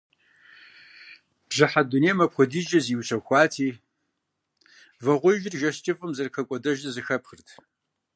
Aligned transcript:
Бжьыхьэ 1.47 1.81
дунейм 1.89 2.19
апхуэдизкӏэ 2.23 2.79
зиущэхуати, 2.85 3.67
вагъуэижыр 5.03 5.55
жэщ 5.59 5.77
кӏыфӏым 5.83 6.11
зэрыхэкӏуэдэжыр 6.13 6.91
зэхэпхырт. 6.95 7.47